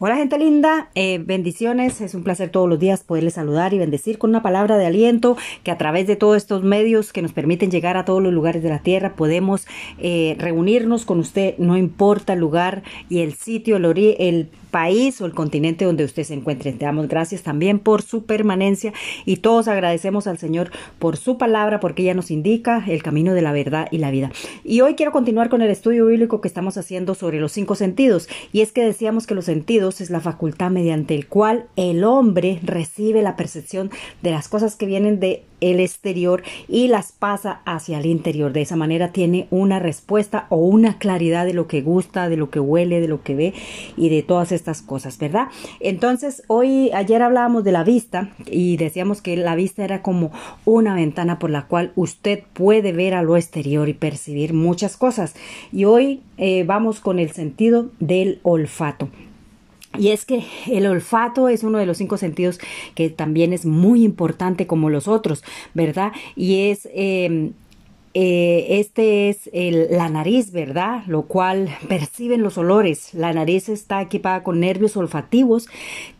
Hola 0.00 0.16
gente 0.16 0.36
linda, 0.38 0.90
eh, 0.96 1.20
bendiciones, 1.24 2.00
es 2.00 2.16
un 2.16 2.24
placer 2.24 2.50
todos 2.50 2.68
los 2.68 2.80
días 2.80 3.04
poderles 3.04 3.34
saludar 3.34 3.74
y 3.74 3.78
bendecir 3.78 4.18
con 4.18 4.30
una 4.30 4.42
palabra 4.42 4.76
de 4.76 4.86
aliento 4.86 5.36
que 5.62 5.70
a 5.70 5.78
través 5.78 6.08
de 6.08 6.16
todos 6.16 6.36
estos 6.36 6.64
medios 6.64 7.12
que 7.12 7.22
nos 7.22 7.32
permiten 7.32 7.70
llegar 7.70 7.96
a 7.96 8.04
todos 8.04 8.20
los 8.20 8.32
lugares 8.32 8.64
de 8.64 8.70
la 8.70 8.80
tierra 8.80 9.14
podemos 9.14 9.68
eh, 10.00 10.34
reunirnos 10.36 11.04
con 11.04 11.20
usted, 11.20 11.56
no 11.58 11.76
importa 11.76 12.32
el 12.32 12.40
lugar 12.40 12.82
y 13.08 13.20
el 13.20 13.34
sitio, 13.34 13.76
el, 13.76 13.84
el 14.18 14.48
país 14.72 15.20
o 15.20 15.26
el 15.26 15.32
continente 15.34 15.84
donde 15.84 16.02
usted 16.02 16.24
se 16.24 16.34
encuentre. 16.34 16.72
Te 16.72 16.84
damos 16.84 17.06
gracias 17.06 17.44
también 17.44 17.78
por 17.78 18.02
su 18.02 18.24
permanencia 18.24 18.92
y 19.24 19.36
todos 19.36 19.68
agradecemos 19.68 20.26
al 20.26 20.38
Señor 20.38 20.72
por 20.98 21.16
su 21.16 21.38
palabra 21.38 21.78
porque 21.78 22.02
ella 22.02 22.14
nos 22.14 22.32
indica 22.32 22.84
el 22.88 23.00
camino 23.00 23.34
de 23.34 23.42
la 23.42 23.52
verdad 23.52 23.86
y 23.92 23.98
la 23.98 24.10
vida. 24.10 24.32
Y 24.64 24.80
hoy 24.80 24.96
quiero 24.96 25.12
continuar 25.12 25.48
con 25.48 25.62
el 25.62 25.70
estudio 25.70 26.06
bíblico 26.06 26.40
que 26.40 26.48
estamos 26.48 26.76
haciendo 26.76 27.14
sobre 27.14 27.38
los 27.38 27.52
cinco 27.52 27.76
sentidos 27.76 28.28
y 28.52 28.62
es 28.62 28.72
que 28.72 28.84
decíamos 28.84 29.28
que 29.28 29.36
los 29.36 29.44
sentidos 29.44 29.83
es 29.88 30.10
la 30.10 30.20
facultad 30.20 30.70
mediante 30.70 31.14
el 31.14 31.26
cual 31.26 31.66
el 31.76 32.04
hombre 32.04 32.60
recibe 32.62 33.22
la 33.22 33.36
percepción 33.36 33.90
de 34.22 34.30
las 34.30 34.48
cosas 34.48 34.76
que 34.76 34.86
vienen 34.86 35.20
de 35.20 35.44
el 35.60 35.80
exterior 35.80 36.42
y 36.68 36.88
las 36.88 37.12
pasa 37.12 37.62
hacia 37.64 37.98
el 37.98 38.06
interior. 38.06 38.52
De 38.52 38.62
esa 38.62 38.76
manera 38.76 39.12
tiene 39.12 39.46
una 39.50 39.78
respuesta 39.78 40.46
o 40.50 40.56
una 40.56 40.98
claridad 40.98 41.46
de 41.46 41.54
lo 41.54 41.66
que 41.66 41.80
gusta, 41.80 42.28
de 42.28 42.36
lo 42.36 42.50
que 42.50 42.60
huele, 42.60 43.00
de 43.00 43.08
lo 43.08 43.22
que 43.22 43.34
ve 43.34 43.54
y 43.96 44.10
de 44.10 44.22
todas 44.22 44.52
estas 44.52 44.82
cosas, 44.82 45.18
¿verdad? 45.18 45.48
Entonces, 45.80 46.42
hoy, 46.48 46.90
ayer 46.92 47.22
hablábamos 47.22 47.64
de 47.64 47.72
la 47.72 47.84
vista 47.84 48.30
y 48.46 48.76
decíamos 48.76 49.22
que 49.22 49.36
la 49.36 49.54
vista 49.54 49.84
era 49.84 50.02
como 50.02 50.32
una 50.64 50.94
ventana 50.94 51.38
por 51.38 51.50
la 51.50 51.66
cual 51.66 51.92
usted 51.96 52.42
puede 52.52 52.92
ver 52.92 53.14
a 53.14 53.22
lo 53.22 53.36
exterior 53.36 53.88
y 53.88 53.94
percibir 53.94 54.52
muchas 54.52 54.96
cosas. 54.96 55.34
Y 55.72 55.84
hoy 55.84 56.22
eh, 56.36 56.64
vamos 56.64 57.00
con 57.00 57.18
el 57.18 57.30
sentido 57.30 57.90
del 58.00 58.40
olfato. 58.42 59.08
Y 59.98 60.08
es 60.08 60.24
que 60.24 60.44
el 60.66 60.86
olfato 60.86 61.48
es 61.48 61.62
uno 61.62 61.78
de 61.78 61.86
los 61.86 61.98
cinco 61.98 62.16
sentidos 62.16 62.58
que 62.94 63.10
también 63.10 63.52
es 63.52 63.64
muy 63.64 64.04
importante 64.04 64.66
como 64.66 64.90
los 64.90 65.08
otros, 65.08 65.44
¿verdad? 65.74 66.12
Y 66.36 66.70
es 66.70 66.88
eh, 66.92 67.52
eh, 68.16 68.78
este 68.78 69.28
es 69.28 69.50
la 69.52 70.08
nariz, 70.08 70.52
¿verdad? 70.52 71.02
Lo 71.08 71.22
cual 71.22 71.68
perciben 71.88 72.42
los 72.42 72.56
olores. 72.56 73.12
La 73.12 73.32
nariz 73.32 73.68
está 73.68 74.00
equipada 74.00 74.44
con 74.44 74.60
nervios 74.60 74.96
olfativos, 74.96 75.66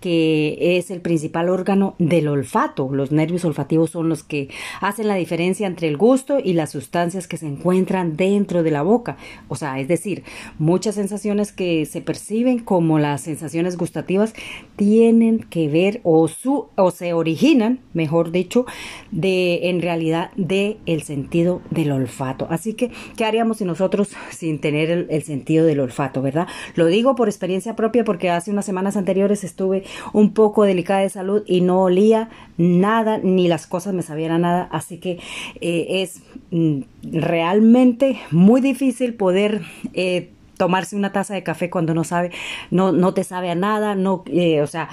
que 0.00 0.76
es 0.76 0.90
el 0.90 1.00
principal 1.00 1.48
órgano 1.48 1.94
del 2.00 2.26
olfato. 2.26 2.90
Los 2.92 3.12
nervios 3.12 3.44
olfativos 3.44 3.90
son 3.90 4.08
los 4.08 4.24
que 4.24 4.48
hacen 4.80 5.06
la 5.06 5.14
diferencia 5.14 5.68
entre 5.68 5.86
el 5.86 5.96
gusto 5.96 6.40
y 6.42 6.54
las 6.54 6.72
sustancias 6.72 7.28
que 7.28 7.36
se 7.36 7.46
encuentran 7.46 8.16
dentro 8.16 8.64
de 8.64 8.72
la 8.72 8.82
boca. 8.82 9.16
O 9.46 9.54
sea, 9.54 9.78
es 9.78 9.86
decir, 9.86 10.24
muchas 10.58 10.96
sensaciones 10.96 11.52
que 11.52 11.86
se 11.86 12.00
perciben 12.00 12.58
como 12.58 12.98
las 12.98 13.20
sensaciones 13.20 13.76
gustativas 13.76 14.34
tienen 14.74 15.46
que 15.48 15.68
ver 15.68 16.00
o, 16.02 16.28
o 16.74 16.90
se 16.90 17.12
originan, 17.12 17.78
mejor 17.92 18.32
dicho, 18.32 18.66
de 19.12 19.68
en 19.68 19.80
realidad 19.80 20.32
de 20.36 20.78
el 20.86 21.02
sentido 21.02 21.62
de 21.70 21.83
el 21.84 21.92
olfato. 21.92 22.46
Así 22.50 22.74
que, 22.74 22.90
¿qué 23.16 23.24
haríamos 23.24 23.58
si 23.58 23.64
nosotros 23.64 24.10
sin 24.30 24.58
tener 24.60 24.90
el, 24.90 25.22
sentido 25.22 25.64
del 25.64 25.80
olfato, 25.80 26.22
verdad? 26.22 26.46
Lo 26.74 26.86
digo 26.86 27.14
por 27.14 27.28
experiencia 27.28 27.76
propia 27.76 28.04
porque 28.04 28.30
hace 28.30 28.50
unas 28.50 28.64
semanas 28.64 28.96
anteriores 28.96 29.44
estuve 29.44 29.84
un 30.12 30.32
poco 30.32 30.64
delicada 30.64 31.00
de 31.00 31.10
salud 31.10 31.42
y 31.46 31.60
no 31.60 31.82
olía 31.82 32.28
nada, 32.56 33.18
ni 33.18 33.48
las 33.48 33.66
cosas 33.66 33.94
me 33.94 34.02
sabían 34.02 34.32
a 34.32 34.38
nada. 34.38 34.68
Así 34.72 34.98
que 34.98 35.18
eh, 35.60 36.02
es 36.02 36.22
mm, 36.50 36.80
realmente 37.02 38.18
muy 38.30 38.60
difícil 38.60 39.14
poder... 39.14 39.62
Eh, 39.92 40.30
tomarse 40.56 40.94
una 40.94 41.12
taza 41.12 41.34
de 41.34 41.42
café 41.42 41.68
cuando 41.68 41.94
no 41.94 42.04
sabe, 42.04 42.30
no, 42.70 42.92
no 42.92 43.12
te 43.12 43.24
sabe 43.24 43.50
a 43.50 43.56
nada, 43.56 43.96
no, 43.96 44.22
eh, 44.28 44.62
o 44.62 44.68
sea, 44.68 44.88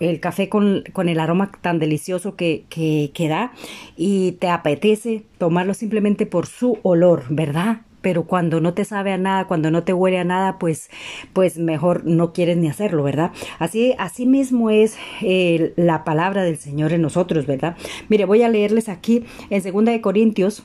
el 0.00 0.20
café 0.20 0.48
con, 0.48 0.84
el 0.94 1.20
aroma 1.20 1.50
tan 1.60 1.78
delicioso 1.78 2.36
que, 2.36 2.64
que, 2.68 3.28
da 3.28 3.52
y 3.96 4.32
te 4.32 4.48
apetece 4.48 5.24
tomarlo 5.38 5.74
simplemente 5.74 6.26
por 6.26 6.46
su 6.46 6.78
olor, 6.82 7.24
¿verdad? 7.28 7.80
pero 8.02 8.22
cuando 8.22 8.60
no 8.60 8.72
te 8.72 8.84
sabe 8.84 9.10
a 9.10 9.18
nada, 9.18 9.48
cuando 9.48 9.72
no 9.72 9.82
te 9.82 9.92
huele 9.92 10.18
a 10.18 10.24
nada, 10.24 10.60
pues, 10.60 10.90
pues 11.32 11.58
mejor 11.58 12.04
no 12.04 12.32
quieres 12.32 12.56
ni 12.56 12.68
hacerlo, 12.68 13.02
¿verdad? 13.02 13.32
Así, 13.58 13.96
así 13.98 14.26
mismo 14.26 14.70
es 14.70 14.96
eh, 15.22 15.72
la 15.74 16.04
palabra 16.04 16.44
del 16.44 16.56
Señor 16.56 16.92
en 16.92 17.02
nosotros, 17.02 17.46
¿verdad? 17.46 17.76
Mire, 18.08 18.24
voy 18.24 18.44
a 18.44 18.48
leerles 18.48 18.88
aquí 18.88 19.24
en 19.50 19.60
2 19.60 19.84
de 19.86 20.00
Corintios, 20.00 20.62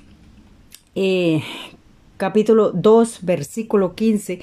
eh, 0.93 1.41
capítulo 2.17 2.73
2, 2.73 3.25
versículo 3.25 3.95
15, 3.95 4.39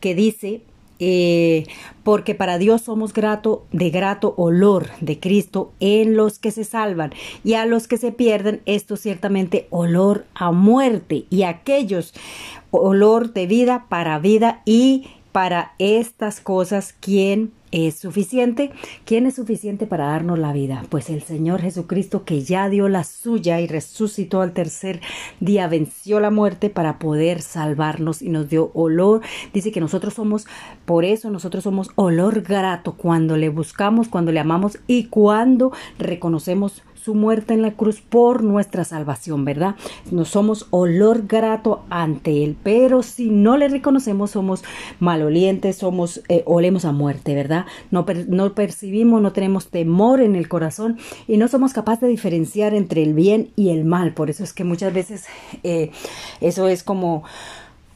que 0.00 0.14
dice, 0.14 0.60
eh, 1.04 1.66
porque 2.04 2.36
para 2.36 2.58
Dios 2.58 2.82
somos 2.82 3.12
grato 3.12 3.66
de 3.72 3.90
grato 3.90 4.34
olor 4.36 4.86
de 5.00 5.18
Cristo 5.18 5.72
en 5.80 6.16
los 6.16 6.38
que 6.38 6.52
se 6.52 6.62
salvan 6.62 7.12
y 7.42 7.54
a 7.54 7.66
los 7.66 7.88
que 7.88 7.96
se 7.96 8.12
pierden 8.12 8.62
esto 8.66 8.96
ciertamente 8.96 9.66
olor 9.70 10.26
a 10.32 10.52
muerte 10.52 11.24
y 11.28 11.42
aquellos 11.42 12.14
olor 12.70 13.32
de 13.32 13.48
vida 13.48 13.86
para 13.88 14.16
vida 14.20 14.62
y 14.64 15.08
para 15.32 15.72
estas 15.80 16.40
cosas 16.40 16.94
quien 17.00 17.50
es 17.72 17.96
suficiente. 17.96 18.70
¿Quién 19.04 19.26
es 19.26 19.34
suficiente 19.34 19.86
para 19.86 20.06
darnos 20.06 20.38
la 20.38 20.52
vida? 20.52 20.84
Pues 20.88 21.10
el 21.10 21.22
Señor 21.22 21.60
Jesucristo 21.60 22.24
que 22.24 22.42
ya 22.42 22.68
dio 22.68 22.88
la 22.88 23.02
suya 23.02 23.60
y 23.60 23.66
resucitó 23.66 24.42
al 24.42 24.52
tercer 24.52 25.00
día, 25.40 25.66
venció 25.66 26.20
la 26.20 26.30
muerte 26.30 26.70
para 26.70 26.98
poder 26.98 27.42
salvarnos 27.42 28.22
y 28.22 28.28
nos 28.28 28.48
dio 28.48 28.70
olor. 28.74 29.22
Dice 29.52 29.72
que 29.72 29.80
nosotros 29.80 30.14
somos, 30.14 30.46
por 30.84 31.04
eso 31.04 31.30
nosotros 31.30 31.64
somos 31.64 31.90
olor 31.96 32.42
grato 32.42 32.92
cuando 32.92 33.36
le 33.36 33.48
buscamos, 33.48 34.08
cuando 34.08 34.30
le 34.30 34.40
amamos 34.40 34.78
y 34.86 35.06
cuando 35.06 35.72
reconocemos 35.98 36.82
su 37.02 37.14
muerte 37.14 37.54
en 37.54 37.62
la 37.62 37.72
cruz 37.72 38.00
por 38.00 38.44
nuestra 38.44 38.84
salvación, 38.84 39.44
¿verdad? 39.44 39.74
No 40.10 40.24
somos 40.24 40.68
olor 40.70 41.26
grato 41.26 41.82
ante 41.90 42.44
Él, 42.44 42.56
pero 42.62 43.02
si 43.02 43.30
no 43.30 43.56
le 43.56 43.68
reconocemos 43.68 44.30
somos 44.30 44.62
malolientes, 45.00 45.76
somos, 45.76 46.22
eh, 46.28 46.42
olemos 46.46 46.84
a 46.84 46.92
muerte, 46.92 47.34
¿verdad? 47.34 47.66
No, 47.90 48.06
no 48.28 48.54
percibimos, 48.54 49.20
no 49.20 49.32
tenemos 49.32 49.68
temor 49.68 50.20
en 50.20 50.36
el 50.36 50.48
corazón 50.48 50.98
y 51.26 51.38
no 51.38 51.48
somos 51.48 51.72
capaces 51.72 52.02
de 52.02 52.08
diferenciar 52.08 52.74
entre 52.74 53.02
el 53.02 53.14
bien 53.14 53.50
y 53.56 53.70
el 53.70 53.84
mal. 53.84 54.14
Por 54.14 54.30
eso 54.30 54.44
es 54.44 54.52
que 54.52 54.62
muchas 54.62 54.94
veces 54.94 55.24
eh, 55.64 55.90
eso 56.40 56.68
es 56.68 56.84
como 56.84 57.24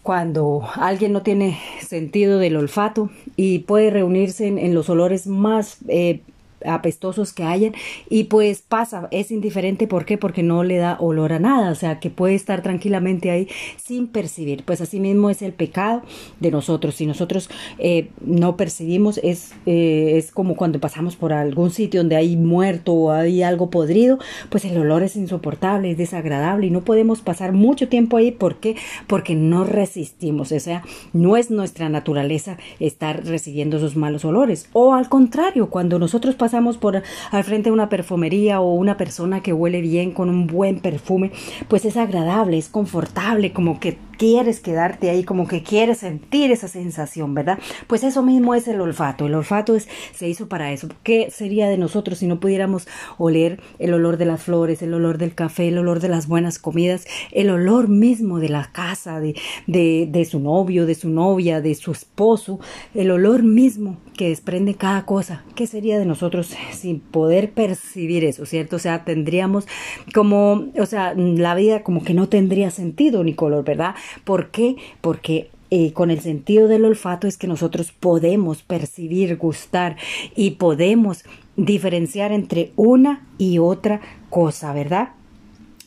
cuando 0.03 0.62
alguien 0.75 1.12
no 1.12 1.22
tiene 1.22 1.59
sentido 1.81 2.39
del 2.39 2.56
olfato 2.56 3.11
y 3.34 3.61
puede 3.61 3.91
reunirse 3.91 4.47
en, 4.47 4.75
los 4.75 4.89
olores 4.89 5.27
más 5.27 5.78
eh, 5.89 6.21
apestosos 6.65 7.33
que 7.33 7.44
hayan. 7.44 7.75
Y 8.09 8.25
pues 8.25 8.62
pasa, 8.62 9.09
es 9.11 9.31
indiferente, 9.31 9.87
¿por 9.87 10.05
qué? 10.05 10.19
Porque 10.19 10.43
no 10.43 10.65
le 10.65 10.77
da 10.78 10.97
olor 11.00 11.33
a 11.33 11.39
nada, 11.39 11.71
o 11.71 11.75
sea, 11.75 12.00
que 12.00 12.11
puede 12.11 12.34
estar 12.34 12.62
tranquilamente 12.62 13.31
ahí 13.31 13.49
sin 13.77 14.09
percibir, 14.09 14.65
pues 14.65 14.81
así 14.81 15.00
mismo 15.00 15.31
es 15.31 15.43
el 15.43 15.53
pecado 15.53 16.03
de 16.41 16.50
nosotros, 16.50 16.95
si 16.95 17.06
nosotros 17.06 17.49
eh, 17.78 18.11
no 18.21 18.56
percibimos 18.56 19.19
es, 19.22 19.53
eh, 19.66 20.15
es 20.16 20.33
como 20.33 20.56
cuando 20.56 20.81
pasamos 20.81 21.16
por 21.16 21.33
algún 21.33 21.71
sitio 21.71 22.00
donde 22.00 22.16
hay 22.16 22.37
muerto 22.37 22.93
o 22.95 23.11
hay 23.12 23.43
algo 23.43 23.71
podrido, 23.71 24.19
pues 24.50 24.65
el 24.65 24.77
olor 24.78 25.03
es 25.03 25.16
insoportable, 25.16 25.91
es 25.91 25.99
desagradable 25.99 26.66
y 26.66 26.71
no 26.71 26.83
podemos 26.83 27.21
pasar 27.21 27.53
mucho 27.53 27.89
tiempo 27.89 28.16
ahí, 28.16 28.33
¿por 28.33 28.56
qué? 28.56 28.77
Porque 29.06 29.34
no 29.34 29.65
resistimos, 29.65 30.53
o 30.53 30.61
sea, 30.61 30.83
no 31.12 31.37
es 31.37 31.50
nuestra 31.50 31.89
naturaleza 31.89 32.56
estar 32.81 33.25
recibiendo 33.25 33.77
esos 33.77 33.97
malos 33.97 34.25
olores, 34.25 34.69
o 34.72 34.95
al 34.95 35.09
contrario, 35.09 35.71
cuando 35.71 35.99
nosotros 35.99 36.34
pasamos 36.34 36.56
por 36.78 37.03
al 37.31 37.44
frente 37.44 37.69
de 37.69 37.75
una 37.75 37.89
perfumería 37.89 38.61
o 38.61 38.72
una 38.72 38.97
persona 38.97 39.43
que 39.43 39.53
huele 39.53 39.81
bien 39.81 40.12
con 40.12 40.28
un 40.28 40.47
buen 40.47 40.81
perfume, 40.81 41.31
pues 41.69 41.84
es 41.84 41.97
agradable, 41.97 42.59
es 42.59 42.69
confortable, 42.69 43.53
como 43.53 43.78
que 43.78 43.99
quieres 44.16 44.60
quedarte 44.60 45.10
ahí, 45.10 45.25
como 45.25 45.47
que 45.47 45.62
quieres 45.62 45.99
sentir 45.99 46.50
esa 46.50 46.69
sensación, 46.69 47.34
¿verdad? 47.34 47.59
Pues 47.87 48.04
eso 48.04 48.22
mismo 48.22 48.54
es 48.54 48.69
el 48.69 48.81
olfato. 48.81 49.27
El 49.27 49.34
olfato 49.34 49.75
es, 49.75 49.88
se 50.15 50.28
hizo 50.28 50.48
para 50.48 50.72
eso. 50.72 50.89
¿Qué 51.03 51.30
sería 51.30 51.68
de 51.68 51.78
nosotros 51.78 52.18
si 52.18 52.27
no 52.27 52.41
pudiéramos 52.41 52.86
oler 53.18 53.60
el 53.78 53.95
olor 53.95 54.16
de 54.16 54.27
las 54.27 54.42
flores, 54.42 54.83
el 54.83 54.95
olor 54.95 55.18
del 55.18 55.34
café, 55.34 55.68
el 55.68 55.78
olor 55.78 56.01
de 56.01 56.09
las 56.09 56.27
buenas 56.27 56.59
comidas, 56.59 57.07
el 57.33 57.51
olor 57.51 57.89
mismo 57.89 58.39
de 58.41 58.48
la 58.48 58.71
casa, 58.72 59.21
de, 59.21 59.34
de, 59.66 60.09
de 60.10 60.24
su 60.24 60.41
novio, 60.41 60.86
de 60.86 60.95
su 60.95 61.09
novia, 61.09 61.60
de 61.60 61.74
su 61.74 61.92
esposo, 61.92 62.60
el 62.95 63.10
olor 63.10 63.42
mismo 63.42 63.98
que 64.16 64.28
desprende 64.28 64.74
cada 64.74 65.04
cosa? 65.04 65.45
¿Qué 65.54 65.66
sería 65.66 65.98
de 65.98 66.07
nosotros? 66.07 66.54
sin 66.72 67.01
poder 67.01 67.53
percibir 67.53 68.24
eso, 68.24 68.47
¿cierto? 68.47 68.77
O 68.77 68.78
sea, 68.78 69.04
tendríamos 69.04 69.66
como, 70.15 70.66
o 70.78 70.86
sea, 70.86 71.15
la 71.15 71.54
vida 71.54 71.83
como 71.83 72.03
que 72.03 72.15
no 72.15 72.28
tendría 72.28 72.71
sentido 72.71 73.24
ni 73.24 73.34
color, 73.34 73.65
¿verdad? 73.65 73.95
¿Por 74.24 74.50
qué? 74.50 74.76
Porque 75.00 75.50
eh, 75.70 75.92
con 75.92 76.10
el 76.10 76.20
sentido 76.20 76.68
del 76.68 76.84
olfato 76.84 77.26
es 77.26 77.36
que 77.36 77.48
nosotros 77.48 77.92
podemos 77.92 78.62
percibir, 78.62 79.36
gustar 79.36 79.97
y 80.36 80.53
podemos 80.53 81.24
diferenciar 81.56 82.32
entre 82.32 82.72
una 82.76 83.26
y 83.38 83.58
otra 83.58 84.00
cosa, 84.30 84.72
¿verdad? 84.72 85.10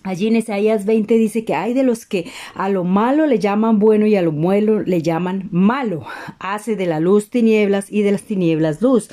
Allí 0.03 0.27
en 0.27 0.37
Isaías 0.37 0.85
20 0.85 1.13
dice 1.15 1.43
que 1.43 1.55
hay 1.55 1.73
de 1.73 1.83
los 1.83 2.05
que 2.05 2.25
a 2.55 2.69
lo 2.69 2.85
malo 2.85 3.27
le 3.27 3.37
llaman 3.37 3.79
bueno 3.79 4.05
y 4.05 4.15
a 4.15 4.21
lo 4.21 4.31
bueno 4.31 4.79
le 4.79 5.01
llaman 5.01 5.49
malo. 5.51 6.05
Hace 6.39 6.77
de 6.77 6.85
la 6.85 7.01
luz 7.01 7.29
tinieblas 7.29 7.91
y 7.91 8.01
de 8.01 8.13
las 8.13 8.23
tinieblas 8.23 8.81
luz, 8.81 9.09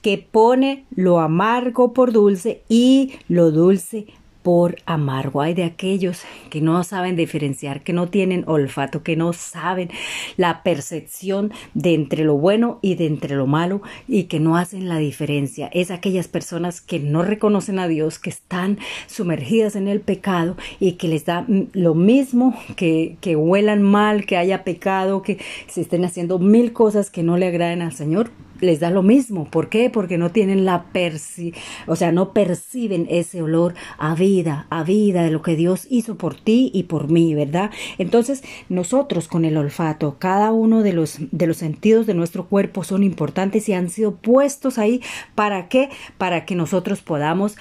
que 0.00 0.16
pone 0.18 0.84
lo 0.94 1.18
amargo 1.18 1.92
por 1.92 2.12
dulce 2.12 2.62
y 2.68 3.14
lo 3.28 3.50
dulce 3.50 4.06
por 4.48 4.76
amargo. 4.86 5.42
Hay 5.42 5.52
de 5.52 5.64
aquellos 5.64 6.22
que 6.48 6.62
no 6.62 6.82
saben 6.82 7.16
diferenciar, 7.16 7.82
que 7.82 7.92
no 7.92 8.08
tienen 8.08 8.44
olfato, 8.46 9.02
que 9.02 9.14
no 9.14 9.34
saben 9.34 9.90
la 10.38 10.62
percepción 10.62 11.52
de 11.74 11.92
entre 11.92 12.24
lo 12.24 12.38
bueno 12.38 12.78
y 12.80 12.94
de 12.94 13.04
entre 13.04 13.36
lo 13.36 13.46
malo 13.46 13.82
y 14.08 14.22
que 14.22 14.40
no 14.40 14.56
hacen 14.56 14.88
la 14.88 14.96
diferencia. 14.96 15.68
Es 15.74 15.90
aquellas 15.90 16.28
personas 16.28 16.80
que 16.80 16.98
no 16.98 17.22
reconocen 17.22 17.78
a 17.78 17.88
Dios, 17.88 18.18
que 18.18 18.30
están 18.30 18.78
sumergidas 19.06 19.76
en 19.76 19.86
el 19.86 20.00
pecado 20.00 20.56
y 20.80 20.92
que 20.92 21.08
les 21.08 21.26
da 21.26 21.44
lo 21.74 21.94
mismo 21.94 22.58
que, 22.74 23.18
que 23.20 23.36
huelan 23.36 23.82
mal, 23.82 24.24
que 24.24 24.38
haya 24.38 24.64
pecado, 24.64 25.20
que 25.20 25.36
se 25.66 25.82
estén 25.82 26.06
haciendo 26.06 26.38
mil 26.38 26.72
cosas 26.72 27.10
que 27.10 27.22
no 27.22 27.36
le 27.36 27.48
agraden 27.48 27.82
al 27.82 27.92
Señor 27.92 28.30
les 28.60 28.80
da 28.80 28.90
lo 28.90 29.02
mismo. 29.02 29.44
¿Por 29.44 29.68
qué? 29.68 29.90
Porque 29.90 30.18
no 30.18 30.30
tienen 30.30 30.64
la 30.64 30.84
perci 30.92 31.52
o 31.86 31.96
sea, 31.96 32.12
no 32.12 32.32
perciben 32.32 33.06
ese 33.10 33.42
olor 33.42 33.74
a 33.98 34.14
vida, 34.14 34.66
a 34.70 34.82
vida 34.84 35.22
de 35.22 35.30
lo 35.30 35.42
que 35.42 35.56
Dios 35.56 35.86
hizo 35.90 36.16
por 36.16 36.34
ti 36.34 36.70
y 36.74 36.84
por 36.84 37.08
mí, 37.08 37.34
¿verdad? 37.34 37.70
Entonces, 37.98 38.42
nosotros 38.68 39.28
con 39.28 39.44
el 39.44 39.56
olfato, 39.56 40.16
cada 40.18 40.52
uno 40.52 40.82
de 40.82 40.92
los 40.92 41.18
de 41.30 41.46
los 41.46 41.58
sentidos 41.58 42.06
de 42.06 42.14
nuestro 42.14 42.46
cuerpo 42.46 42.84
son 42.84 43.02
importantes 43.02 43.68
y 43.68 43.72
han 43.72 43.90
sido 43.90 44.14
puestos 44.16 44.78
ahí 44.78 45.02
para 45.34 45.68
qué? 45.68 45.90
Para 46.18 46.44
que 46.44 46.54
nosotros 46.54 47.00
podamos 47.00 47.56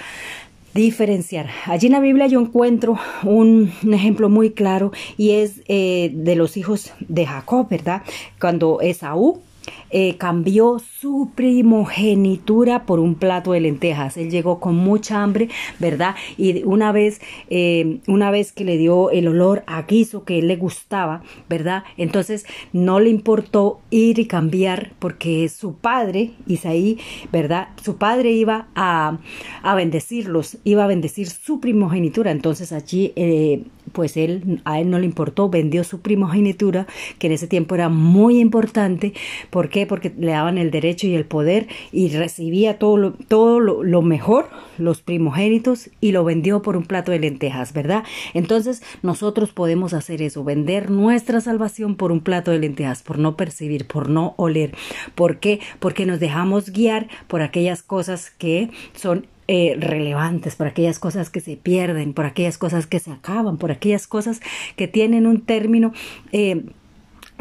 diferenciar. 0.73 1.49
Allí 1.65 1.88
en 1.88 1.94
la 1.94 1.99
Biblia 1.99 2.27
yo 2.27 2.39
encuentro 2.39 2.99
un, 3.23 3.71
ejemplo 3.91 4.29
muy 4.29 4.51
claro 4.51 4.91
y 5.17 5.31
es 5.31 5.61
eh, 5.67 6.11
de 6.13 6.35
los 6.35 6.55
hijos 6.55 6.94
de 6.99 7.25
Jacob, 7.25 7.67
¿verdad? 7.69 8.03
Cuando 8.39 8.79
Esaú 8.81 9.41
eh, 9.90 10.18
cambió 10.18 10.80
su 10.80 11.31
primogenitura 11.36 12.86
por 12.86 13.00
un 13.00 13.16
plato 13.16 13.54
de 13.54 13.62
lentejas. 13.62 14.18
Él 14.18 14.30
llegó 14.30 14.60
con 14.60 14.75
mucha 14.75 15.24
hambre, 15.24 15.50
¿verdad? 15.80 16.16
Y 16.38 16.64
una 16.64 16.92
vez, 16.92 17.22
eh, 17.50 18.00
una 18.08 18.31
vez 18.31 18.52
que 18.52 18.64
le 18.64 18.78
dio 18.78 19.12
el 19.12 19.28
olor 19.28 19.64
a 19.68 19.84
guiso 19.84 20.24
que 20.24 20.40
él 20.40 20.48
le 20.48 20.56
gustaba, 20.56 21.24
¿verdad? 21.50 21.84
Entonces 21.98 22.46
no 22.74 23.00
le 23.00 23.10
importó 23.10 23.80
ir 23.90 24.19
y 24.19 24.25
cambiar 24.25 24.92
porque 25.00 25.48
su 25.50 25.75
padre, 25.75 26.31
Isaí, 26.48 27.00
¿verdad? 27.31 27.69
Su 27.84 27.98
padre 27.98 28.31
iba 28.31 28.68
a, 28.75 29.19
a 29.64 29.75
bendecirlos, 29.75 30.58
iba 30.64 30.84
a 30.84 30.88
bendecir 30.88 31.28
su 31.30 31.60
primogenitura. 31.60 32.31
Entonces 32.31 32.72
allí 32.72 33.14
eh, 33.16 33.64
pues 33.97 34.15
él, 34.15 34.61
a 34.63 34.79
él 34.79 34.91
no 34.91 34.99
le 34.99 35.07
importó, 35.07 35.49
vendió 35.49 35.83
su 35.83 36.01
primogenitura, 36.01 36.85
que 37.17 37.25
en 37.25 37.33
ese 37.33 37.47
tiempo 37.47 37.73
era 37.73 37.89
muy 37.89 38.39
importante. 38.39 39.13
¿Por 39.49 39.69
qué? 39.69 39.88
Porque 39.88 40.13
le 40.15 40.33
daban 40.33 40.59
el 40.59 40.69
derecho 40.69 41.07
y 41.07 41.15
el 41.15 41.25
poder 41.25 41.65
y 41.91 42.09
recibía 42.09 42.77
todo 42.77 42.95
lo, 42.95 43.13
todo 43.13 43.59
lo, 43.59 44.01
mejor, 44.03 44.51
los 44.77 45.01
primogénitos, 45.01 45.89
y 45.99 46.11
lo 46.11 46.23
vendió 46.23 46.61
por 46.61 46.77
un 46.77 46.85
plato 46.85 47.11
de 47.11 47.17
lentejas, 47.17 47.73
¿verdad? 47.73 48.03
Entonces 48.35 48.83
nosotros 49.01 49.49
podemos 49.51 49.95
hacer 49.95 50.21
eso, 50.21 50.44
vender 50.44 50.91
nuestra 50.91 51.41
salvación 51.41 51.95
por 51.95 52.11
un 52.11 52.19
plato 52.19 52.51
de 52.51 52.59
lentejas, 52.59 53.01
por 53.01 53.17
no 53.17 53.35
percibir, 53.35 53.88
por 53.88 54.09
no 54.09 54.35
oler. 54.38 54.75
¿Por 55.15 55.39
qué? 55.39 55.59
Porque 55.79 56.05
nos 56.05 56.19
dejamos 56.19 56.69
guiar 56.69 57.07
por 57.25 57.41
aquellas 57.41 57.81
cosas 57.81 58.29
que 58.29 58.69
son 58.94 59.25
eh, 59.47 59.75
relevantes, 59.79 60.55
por 60.55 60.67
aquellas 60.67 60.99
cosas 60.99 61.29
que 61.29 61.39
se 61.39 61.55
pierden, 61.57 62.13
por 62.13 62.25
aquellas 62.25 62.57
cosas 62.57 62.88
que 62.88 62.99
se 62.99 63.11
acaban, 63.11 63.57
por 63.57 63.71
aquellas 63.71 64.07
cosas 64.07 64.41
que 64.75 64.88
tienen 64.88 65.25
un 65.25 65.41
término 65.41 65.94
eh, 66.31 66.65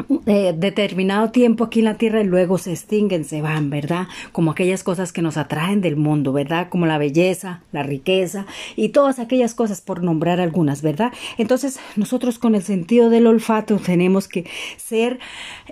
determinado 0.07 1.31
tiempo 1.31 1.65
aquí 1.65 1.79
en 1.79 1.85
la 1.85 1.95
tierra 1.95 2.21
y 2.21 2.25
luego 2.25 2.57
se 2.57 2.71
extinguen, 2.71 3.25
se 3.25 3.41
van, 3.41 3.69
¿verdad? 3.69 4.07
Como 4.31 4.51
aquellas 4.51 4.83
cosas 4.83 5.11
que 5.11 5.21
nos 5.21 5.37
atraen 5.37 5.81
del 5.81 5.95
mundo, 5.95 6.33
¿verdad? 6.33 6.69
Como 6.69 6.85
la 6.85 6.97
belleza, 6.97 7.61
la 7.71 7.83
riqueza 7.83 8.45
y 8.75 8.89
todas 8.89 9.19
aquellas 9.19 9.53
cosas 9.53 9.81
por 9.81 10.03
nombrar 10.03 10.39
algunas, 10.39 10.81
¿verdad? 10.81 11.11
Entonces 11.37 11.79
nosotros 11.95 12.39
con 12.39 12.55
el 12.55 12.63
sentido 12.63 13.09
del 13.09 13.27
olfato 13.27 13.77
tenemos 13.77 14.27
que 14.27 14.45
ser, 14.77 15.19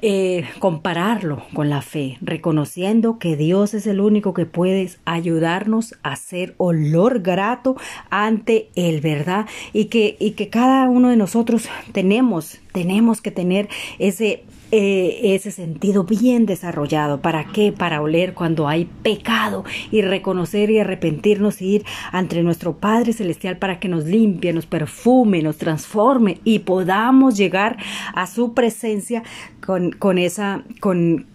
eh, 0.01 0.45
compararlo 0.59 1.43
con 1.53 1.69
la 1.69 1.81
fe, 1.81 2.17
reconociendo 2.21 3.19
que 3.19 3.35
Dios 3.35 3.73
es 3.73 3.87
el 3.87 3.99
único 3.99 4.33
que 4.33 4.45
puede 4.45 4.89
ayudarnos 5.05 5.95
a 6.03 6.15
ser 6.15 6.55
olor 6.57 7.21
grato 7.21 7.75
ante 8.09 8.69
Él, 8.75 9.01
¿verdad? 9.01 9.45
Y 9.73 9.85
que, 9.85 10.15
y 10.19 10.31
que 10.31 10.49
cada 10.49 10.89
uno 10.89 11.09
de 11.09 11.17
nosotros 11.17 11.69
tenemos, 11.91 12.59
tenemos 12.71 13.21
que 13.21 13.31
tener 13.31 13.69
ese, 13.99 14.14
eh, 14.21 15.35
ese 15.35 15.51
sentido 15.51 16.03
bien 16.03 16.45
desarrollado. 16.45 17.21
¿Para 17.21 17.45
qué? 17.45 17.71
Para 17.71 18.01
oler 18.01 18.33
cuando 18.33 18.67
hay 18.67 18.85
pecado 18.85 19.63
y 19.91 20.01
reconocer 20.01 20.69
y 20.69 20.79
arrepentirnos 20.79 21.61
y 21.61 21.75
ir 21.75 21.85
ante 22.11 22.41
nuestro 22.43 22.77
Padre 22.77 23.13
Celestial 23.13 23.57
para 23.57 23.79
que 23.79 23.87
nos 23.87 24.05
limpie, 24.05 24.53
nos 24.53 24.65
perfume, 24.65 25.41
nos 25.41 25.57
transforme 25.57 26.39
y 26.43 26.59
podamos 26.59 27.37
llegar 27.37 27.77
a 28.13 28.27
su 28.27 28.53
presencia 28.53 29.23
con, 29.65 29.91
con 29.91 30.17
esa, 30.17 30.63
con, 30.79 31.27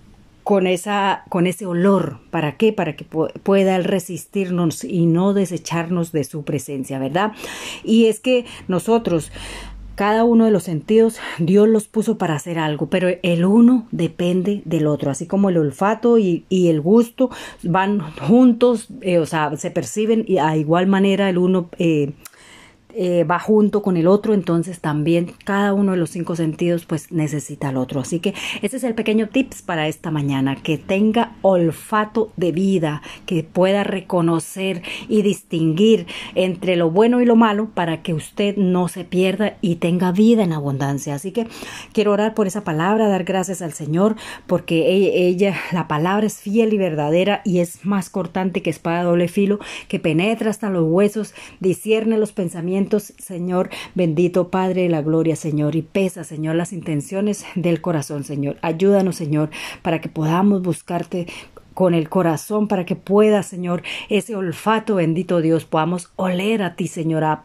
con 0.50 0.66
esa 0.66 1.22
con 1.28 1.46
ese 1.46 1.66
olor 1.66 2.18
para 2.30 2.56
qué 2.56 2.72
para 2.72 2.96
que 2.96 3.04
pueda 3.04 3.78
resistirnos 3.78 4.82
y 4.82 5.06
no 5.06 5.32
desecharnos 5.32 6.12
de 6.12 6.24
su 6.24 6.42
presencia 6.42 6.98
verdad 6.98 7.32
y 7.84 8.06
es 8.06 8.20
que 8.20 8.46
nosotros 8.66 9.30
cada 9.94 10.24
uno 10.24 10.44
de 10.44 10.50
los 10.50 10.62
sentidos 10.64 11.18
Dios 11.38 11.68
los 11.68 11.88
puso 11.88 12.18
para 12.18 12.34
hacer 12.34 12.58
algo, 12.58 12.86
pero 12.86 13.08
el 13.22 13.44
uno 13.44 13.86
depende 13.90 14.62
del 14.64 14.86
otro, 14.86 15.10
así 15.10 15.26
como 15.26 15.50
el 15.50 15.58
olfato 15.58 16.18
y, 16.18 16.44
el 16.50 16.80
gusto 16.80 17.30
van 17.62 18.00
juntos, 18.00 18.88
eh, 19.00 19.18
o 19.18 19.26
sea, 19.26 19.56
se 19.56 19.70
perciben 19.70 20.24
y 20.26 20.38
a 20.38 20.56
igual 20.56 20.86
manera 20.86 21.28
el 21.28 21.38
uno 21.38 21.68
eh, 21.78 22.12
eh, 22.94 23.24
va 23.24 23.38
junto 23.38 23.82
con 23.82 23.96
el 23.96 24.06
otro, 24.06 24.34
entonces 24.34 24.80
también 24.80 25.32
cada 25.44 25.72
uno 25.74 25.92
de 25.92 25.98
los 25.98 26.10
cinco 26.10 26.36
sentidos 26.36 26.86
pues 26.86 27.12
necesita 27.12 27.68
al 27.68 27.76
otro. 27.76 28.00
Así 28.00 28.20
que 28.20 28.34
ese 28.62 28.76
es 28.76 28.84
el 28.84 28.94
pequeño 28.94 29.28
tips 29.28 29.62
para 29.62 29.88
esta 29.88 30.10
mañana, 30.10 30.56
que 30.56 30.78
tenga 30.78 31.36
olfato 31.42 32.32
de 32.36 32.52
vida, 32.52 33.02
que 33.26 33.42
pueda 33.44 33.84
reconocer 33.84 34.82
y 35.08 35.22
distinguir 35.22 36.06
entre 36.34 36.76
lo 36.76 36.90
bueno 36.90 37.20
y 37.20 37.26
lo 37.26 37.36
malo 37.36 37.68
para 37.74 38.02
que 38.02 38.14
usted 38.14 38.56
no 38.56 38.88
se 38.88 39.04
pierda 39.04 39.56
y 39.60 39.76
tenga 39.76 40.12
vida 40.12 40.42
en 40.42 40.52
abundancia. 40.52 41.14
Así 41.14 41.32
que 41.32 41.46
quiero 41.92 42.12
orar 42.12 42.34
por 42.34 42.46
esa 42.46 42.64
palabra, 42.64 43.08
dar 43.08 43.24
gracias 43.24 43.62
al 43.62 43.72
Señor 43.72 44.16
porque 44.46 45.26
ella, 45.28 45.56
la 45.72 45.88
palabra 45.88 46.26
es 46.26 46.38
fiel 46.38 46.72
y 46.72 46.78
verdadera 46.78 47.42
y 47.44 47.60
es 47.60 47.84
más 47.84 48.10
cortante 48.10 48.62
que 48.62 48.70
espada 48.70 49.04
doble 49.04 49.28
filo, 49.28 49.58
que 49.88 49.98
penetra 49.98 50.50
hasta 50.50 50.70
los 50.70 50.84
huesos, 50.88 51.34
discierne 51.60 52.18
los 52.18 52.32
pensamientos 52.32 52.79
Señor, 52.88 53.70
bendito 53.94 54.50
Padre 54.50 54.82
de 54.82 54.88
la 54.88 55.02
gloria, 55.02 55.36
Señor, 55.36 55.76
y 55.76 55.82
pesa, 55.82 56.24
Señor, 56.24 56.56
las 56.56 56.72
intenciones 56.72 57.44
del 57.54 57.80
corazón, 57.80 58.24
Señor. 58.24 58.56
Ayúdanos, 58.62 59.16
Señor, 59.16 59.50
para 59.82 60.00
que 60.00 60.08
podamos 60.08 60.62
buscarte 60.62 61.26
con 61.80 61.94
el 61.94 62.10
corazón 62.10 62.68
para 62.68 62.84
que 62.84 62.94
pueda, 62.94 63.42
Señor, 63.42 63.82
ese 64.10 64.36
olfato 64.36 64.96
bendito 64.96 65.40
Dios, 65.40 65.64
podamos 65.64 66.12
oler 66.16 66.62
a 66.62 66.76
ti, 66.76 66.86
Señor, 66.86 67.24
a, 67.24 67.44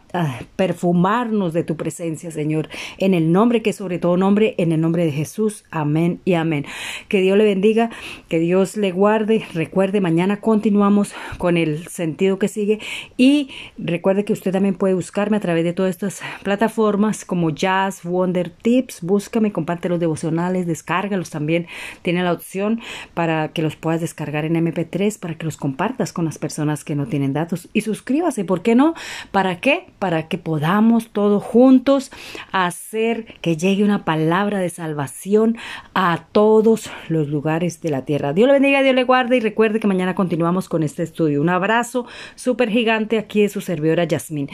perfumarnos 0.56 1.54
de 1.54 1.64
tu 1.64 1.78
presencia, 1.78 2.30
Señor, 2.30 2.68
en 2.98 3.14
el 3.14 3.32
nombre 3.32 3.62
que 3.62 3.72
sobre 3.72 3.98
todo 3.98 4.18
nombre, 4.18 4.54
en 4.58 4.72
el 4.72 4.80
nombre 4.82 5.06
de 5.06 5.12
Jesús. 5.12 5.64
Amén 5.70 6.20
y 6.26 6.34
amén. 6.34 6.66
Que 7.08 7.22
Dios 7.22 7.38
le 7.38 7.44
bendiga, 7.44 7.88
que 8.28 8.38
Dios 8.38 8.76
le 8.76 8.92
guarde. 8.92 9.42
Recuerde, 9.54 10.02
mañana 10.02 10.38
continuamos 10.38 11.14
con 11.38 11.56
el 11.56 11.88
sentido 11.88 12.38
que 12.38 12.48
sigue 12.48 12.78
y 13.16 13.48
recuerde 13.78 14.26
que 14.26 14.34
usted 14.34 14.52
también 14.52 14.74
puede 14.74 14.92
buscarme 14.92 15.38
a 15.38 15.40
través 15.40 15.64
de 15.64 15.72
todas 15.72 15.92
estas 15.92 16.20
plataformas 16.42 17.24
como 17.24 17.48
Jazz, 17.48 18.02
Wonder 18.04 18.50
Tips. 18.50 19.00
Búscame, 19.00 19.50
comparte 19.50 19.88
los 19.88 19.98
devocionales, 19.98 20.66
descárgalos 20.66 21.30
también. 21.30 21.68
Tiene 22.02 22.22
la 22.22 22.34
opción 22.34 22.82
para 23.14 23.48
que 23.48 23.62
los 23.62 23.76
puedas 23.76 24.02
descargar 24.02 24.25
en 24.28 24.54
MP3 24.54 25.18
para 25.18 25.34
que 25.34 25.44
los 25.44 25.56
compartas 25.56 26.12
con 26.12 26.24
las 26.24 26.38
personas 26.38 26.84
que 26.84 26.94
no 26.94 27.06
tienen 27.06 27.32
datos 27.32 27.68
y 27.72 27.82
suscríbase, 27.82 28.44
¿por 28.44 28.62
qué 28.62 28.74
no? 28.74 28.94
¿Para 29.30 29.60
qué? 29.60 29.86
Para 29.98 30.28
que 30.28 30.38
podamos 30.38 31.10
todos 31.10 31.42
juntos 31.42 32.10
hacer 32.52 33.26
que 33.40 33.56
llegue 33.56 33.84
una 33.84 34.04
palabra 34.04 34.58
de 34.58 34.70
salvación 34.70 35.56
a 35.94 36.24
todos 36.32 36.90
los 37.08 37.28
lugares 37.28 37.80
de 37.80 37.90
la 37.90 38.04
tierra. 38.04 38.32
Dios 38.32 38.48
le 38.48 38.54
bendiga, 38.54 38.82
Dios 38.82 38.94
le 38.94 39.04
guarde 39.04 39.36
y 39.36 39.40
recuerde 39.40 39.80
que 39.80 39.86
mañana 39.86 40.14
continuamos 40.14 40.68
con 40.68 40.82
este 40.82 41.02
estudio. 41.02 41.40
Un 41.40 41.48
abrazo 41.48 42.06
súper 42.34 42.68
gigante 42.70 43.18
aquí 43.18 43.42
de 43.42 43.48
su 43.48 43.60
servidora 43.60 44.04
Yasmín. 44.04 44.48